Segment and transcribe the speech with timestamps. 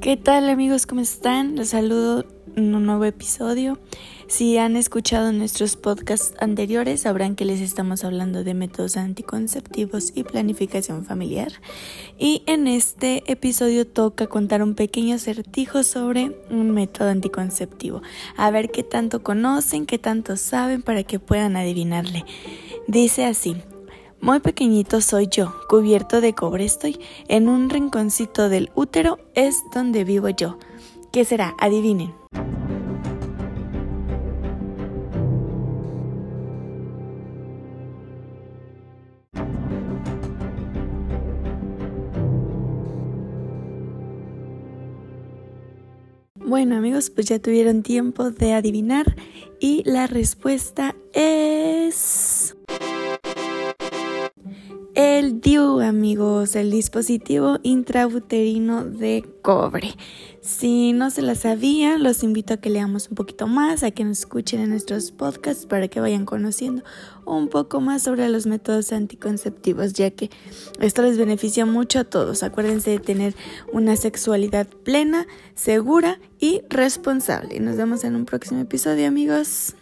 [0.00, 0.86] ¿Qué tal amigos?
[0.86, 1.56] ¿Cómo están?
[1.56, 2.24] Los saludo
[2.54, 3.80] en un nuevo episodio.
[4.28, 10.22] Si han escuchado nuestros podcasts anteriores, sabrán que les estamos hablando de métodos anticonceptivos y
[10.22, 11.50] planificación familiar.
[12.16, 18.00] Y en este episodio toca contar un pequeño acertijo sobre un método anticonceptivo.
[18.36, 22.24] A ver qué tanto conocen, qué tanto saben para que puedan adivinarle.
[22.86, 23.56] Dice así.
[24.20, 26.98] Muy pequeñito soy yo, cubierto de cobre estoy.
[27.28, 30.58] En un rinconcito del útero es donde vivo yo.
[31.12, 31.54] ¿Qué será?
[31.58, 32.12] Adivinen.
[46.34, 49.14] Bueno amigos, pues ya tuvieron tiempo de adivinar
[49.60, 52.56] y la respuesta es...
[54.98, 59.94] El DIU, amigos, el dispositivo intrauterino de cobre.
[60.40, 64.02] Si no se la sabían, los invito a que leamos un poquito más, a que
[64.02, 66.82] nos escuchen en nuestros podcasts para que vayan conociendo
[67.24, 70.30] un poco más sobre los métodos anticonceptivos, ya que
[70.80, 72.42] esto les beneficia mucho a todos.
[72.42, 73.36] Acuérdense de tener
[73.72, 77.60] una sexualidad plena, segura y responsable.
[77.60, 79.76] Nos vemos en un próximo episodio, amigos.